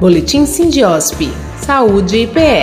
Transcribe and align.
Boletim 0.00 0.46
Sindiosp. 0.46 1.28
Saúde 1.58 2.20
e 2.20 2.26
PE. 2.26 2.62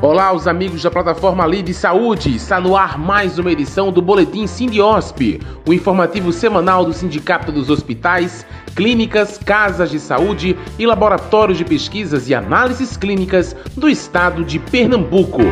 Olá, 0.00 0.32
os 0.32 0.46
amigos 0.46 0.84
da 0.84 0.88
plataforma 0.88 1.44
Lide 1.44 1.74
Saúde. 1.74 2.36
Está 2.36 2.60
no 2.60 2.76
ar 2.76 2.96
mais 2.96 3.40
uma 3.40 3.50
edição 3.50 3.90
do 3.90 4.00
Boletim 4.00 4.46
Sindiosp, 4.46 5.40
o 5.66 5.72
informativo 5.72 6.32
semanal 6.32 6.84
do 6.84 6.92
Sindicato 6.92 7.50
dos 7.50 7.70
Hospitais, 7.70 8.46
Clínicas, 8.76 9.36
Casas 9.36 9.90
de 9.90 9.98
Saúde 9.98 10.56
e 10.78 10.86
Laboratórios 10.86 11.58
de 11.58 11.64
Pesquisas 11.64 12.28
e 12.28 12.34
Análises 12.36 12.96
Clínicas 12.96 13.56
do 13.76 13.88
Estado 13.88 14.44
de 14.44 14.60
Pernambuco. 14.60 15.42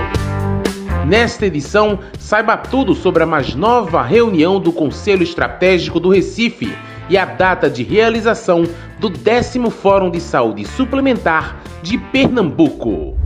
Nesta 1.05 1.47
edição, 1.47 1.99
saiba 2.17 2.57
tudo 2.57 2.95
sobre 2.95 3.25
a 3.25 3.27
mais 3.27 3.57
nova 3.57 4.05
reunião 4.05 4.61
do 4.61 4.71
Conselho 4.71 5.25
Estratégico 5.25 5.99
do 5.99 6.11
Recife 6.11 6.73
e 7.11 7.19
a 7.19 7.25
data 7.25 7.69
de 7.69 7.83
realização 7.83 8.63
do 9.01 9.11
décimo 9.11 9.69
Fórum 9.69 10.11
de 10.11 10.21
Saúde 10.21 10.65
Suplementar 10.65 11.61
de 11.83 11.99
Pernambuco. 11.99 13.19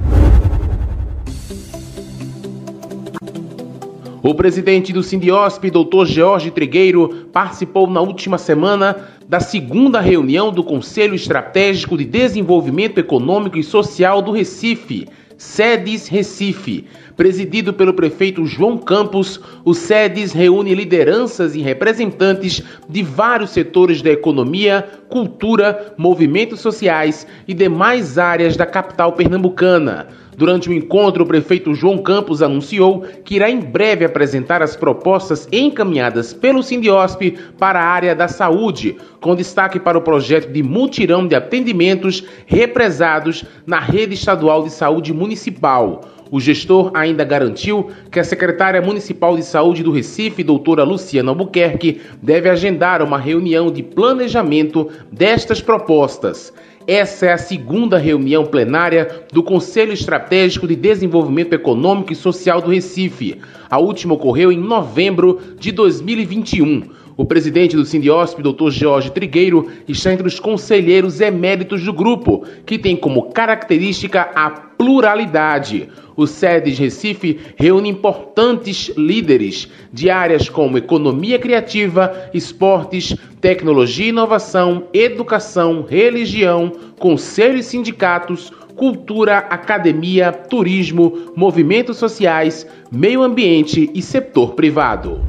O 4.23 4.35
presidente 4.35 4.91
do 4.91 5.03
Sindiosp, 5.03 5.65
Dr. 5.65 6.07
Jorge 6.07 6.51
Trigueiro, 6.51 7.29
participou 7.31 7.87
na 7.87 8.01
última 8.01 8.39
semana 8.39 8.97
da 9.29 9.39
segunda 9.39 10.01
reunião 10.01 10.51
do 10.51 10.65
Conselho 10.65 11.15
Estratégico 11.15 11.99
de 11.99 12.07
Desenvolvimento 12.07 12.97
Econômico 12.97 13.59
e 13.59 13.63
Social 13.63 14.23
do 14.23 14.33
Recife, 14.33 15.07
SEDES 15.37 16.09
Recife. 16.09 16.87
Presidido 17.17 17.73
pelo 17.73 17.95
prefeito 17.95 18.45
João 18.45 18.77
Campos, 18.77 19.41
o 19.65 19.73
SEDES 19.73 20.33
reúne 20.33 20.75
lideranças 20.75 21.55
e 21.55 21.61
representantes 21.61 22.61
de 22.89 23.03
vários 23.05 23.51
setores 23.51 24.03
da 24.03 24.11
economia, 24.11 24.85
cultura, 25.09 25.95
movimentos 25.97 26.61
sociais 26.61 27.25
e 27.47 27.55
demais 27.55 28.19
áreas 28.19 28.57
da 28.57 28.67
capital 28.67 29.13
pernambucana. 29.13 30.09
Durante 30.37 30.69
o 30.69 30.73
encontro, 30.73 31.23
o 31.23 31.27
prefeito 31.27 31.73
João 31.73 31.99
Campos 31.99 32.43
anunciou 32.43 33.03
que 33.25 33.37
irá 33.37 33.49
em 33.49 33.61
breve 33.61 34.05
apresentar 34.05 34.61
as 34.61 34.75
propostas 34.75 35.47
encaminhadas 35.53 36.35
pelo 36.35 36.65
Sindiosp 36.65 37.39
para 37.57 37.81
a 37.81 37.87
área 37.87 38.17
da 38.17 38.27
saúde, 38.27 38.97
com 39.21 39.37
destaque 39.37 39.79
para 39.79 39.97
o 39.97 40.03
projeto 40.03 40.53
de 40.53 40.65
mutirão 40.65 41.29
de 41.29 41.37
atendimentos 41.37 42.25
represados 42.47 43.45
na 43.65 43.79
rede 43.79 44.15
estadual 44.15 44.65
de 44.65 44.71
saúde 44.71 45.13
municipal. 45.13 46.01
O 46.35 46.41
gestor 46.41 46.91
ainda 46.95 47.23
garantiu 47.23 47.91
que 48.11 48.19
a 48.19 48.25
secretária 48.25 48.83
municipal 48.83 49.37
de 49.37 49.45
saúde 49.45 49.85
do 49.85 49.93
Recife, 49.93 50.43
doutora 50.43 50.83
Luciana 50.83 51.31
Albuquerque, 51.31 52.01
deve 52.21 52.49
agendar 52.49 53.01
uma 53.03 53.17
reunião 53.17 53.71
de 53.71 53.85
planejamento 53.85 54.91
destas 55.13 55.63
propostas. 55.63 56.53
Essa 56.89 57.27
é 57.27 57.33
a 57.33 57.39
segunda 57.39 57.99
reunião 57.99 58.45
plenária 58.45 59.25
do 59.33 59.45
Conselho 59.45 59.93
Estratégico 59.93 60.67
de 60.67 60.75
Desenvolvimento 60.75 61.53
Econômico 61.53 62.13
e 62.13 62.17
Social 62.17 62.61
do 62.61 62.73
Recife. 62.73 63.41
A 63.71 63.79
última 63.79 64.15
ocorreu 64.15 64.51
em 64.51 64.59
novembro 64.59 65.41
de 65.61 65.71
2021. 65.71 66.83
O 67.17 67.25
presidente 67.25 67.77
do 67.77 67.87
Sindiosp, 67.87 68.43
Dr. 68.43 68.71
Jorge 68.71 69.13
Trigueiro, 69.13 69.69
está 69.87 70.13
entre 70.13 70.27
os 70.27 70.41
conselheiros 70.41 71.21
eméritos 71.21 71.85
do 71.85 71.93
grupo, 71.93 72.45
que 72.67 72.77
tem 72.77 72.97
como 72.97 73.31
característica 73.31 74.33
a 74.35 74.51
pluralidade. 74.85 75.89
O 76.15 76.27
SEDES 76.27 76.79
Recife 76.79 77.41
reúne 77.57 77.89
importantes 77.89 78.93
líderes 78.97 79.67
de 79.91 80.11
áreas 80.11 80.49
como 80.51 80.77
economia 80.77 81.39
criativa, 81.39 82.31
esportes, 82.35 83.17
tecnologia 83.41 84.07
e 84.07 84.09
inovação, 84.11 84.85
educação, 84.93 85.87
religião, 85.89 86.71
conselhos 86.99 87.67
e 87.67 87.71
sindicatos, 87.71 88.53
cultura, 88.77 89.39
academia, 89.39 90.31
turismo, 90.31 91.33
movimentos 91.35 91.97
sociais, 91.97 92.67
meio 92.93 93.23
ambiente 93.23 93.91
e 93.95 94.03
setor 94.03 94.53
privado. 94.53 95.23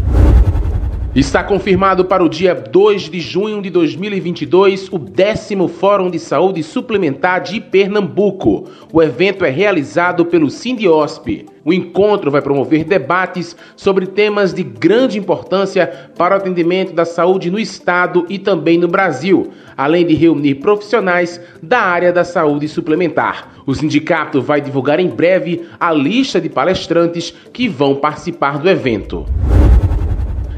Está 1.15 1.41
confirmado 1.41 2.03
para 2.03 2.21
o 2.21 2.27
dia 2.27 2.53
2 2.53 3.03
de 3.03 3.21
junho 3.21 3.61
de 3.61 3.69
2022 3.69 4.89
o 4.91 4.99
décimo 4.99 5.69
Fórum 5.69 6.09
de 6.09 6.19
Saúde 6.19 6.61
Suplementar 6.61 7.41
de 7.41 7.61
Pernambuco. 7.61 8.67
O 8.91 9.01
evento 9.01 9.45
é 9.45 9.49
realizado 9.49 10.25
pelo 10.25 10.49
Sindiosp. 10.49 11.45
O 11.63 11.71
encontro 11.71 12.29
vai 12.29 12.41
promover 12.41 12.83
debates 12.83 13.55
sobre 13.77 14.07
temas 14.07 14.53
de 14.53 14.61
grande 14.61 15.17
importância 15.17 15.87
para 16.17 16.35
o 16.35 16.37
atendimento 16.37 16.91
da 16.91 17.05
saúde 17.05 17.49
no 17.49 17.57
estado 17.57 18.25
e 18.27 18.37
também 18.37 18.77
no 18.77 18.89
Brasil, 18.89 19.53
além 19.77 20.05
de 20.05 20.15
reunir 20.15 20.55
profissionais 20.55 21.39
da 21.63 21.79
área 21.79 22.11
da 22.11 22.25
saúde 22.25 22.67
suplementar. 22.67 23.53
O 23.65 23.73
sindicato 23.73 24.41
vai 24.41 24.59
divulgar 24.59 24.99
em 24.99 25.07
breve 25.07 25.65
a 25.79 25.93
lista 25.93 26.41
de 26.41 26.49
palestrantes 26.49 27.33
que 27.53 27.69
vão 27.69 27.95
participar 27.95 28.59
do 28.59 28.69
evento. 28.69 29.25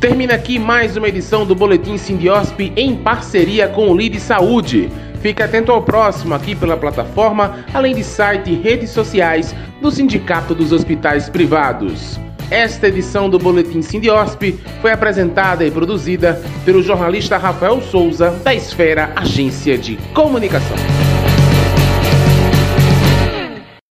Termina 0.00 0.32
aqui 0.32 0.58
mais 0.58 0.96
uma 0.96 1.08
edição 1.08 1.44
do 1.44 1.54
Boletim 1.54 1.98
Sindiosp 1.98 2.58
em 2.74 2.96
parceria 2.96 3.68
com 3.68 3.90
o 3.90 3.94
Lide 3.94 4.18
Saúde. 4.18 4.90
Fique 5.20 5.42
atento 5.42 5.70
ao 5.70 5.82
próximo 5.82 6.34
aqui 6.34 6.54
pela 6.54 6.74
plataforma, 6.74 7.62
além 7.74 7.94
de 7.94 8.02
site 8.02 8.50
e 8.50 8.54
redes 8.54 8.88
sociais 8.88 9.54
do 9.82 9.90
Sindicato 9.90 10.54
dos 10.54 10.72
Hospitais 10.72 11.28
Privados. 11.28 12.18
Esta 12.50 12.88
edição 12.88 13.28
do 13.28 13.38
Boletim 13.38 13.82
Sindiosp 13.82 14.58
foi 14.80 14.90
apresentada 14.90 15.66
e 15.66 15.70
produzida 15.70 16.40
pelo 16.64 16.82
jornalista 16.82 17.36
Rafael 17.36 17.82
Souza, 17.82 18.30
da 18.42 18.54
Esfera 18.54 19.12
Agência 19.14 19.76
de 19.76 19.98
Comunicação. 20.14 21.09